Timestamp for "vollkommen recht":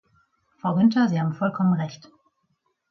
1.35-2.09